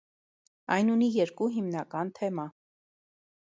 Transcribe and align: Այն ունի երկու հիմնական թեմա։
Այն 0.75 0.89
ունի 0.93 1.09
երկու 1.17 1.49
հիմնական 1.57 2.11
թեմա։ 2.21 2.47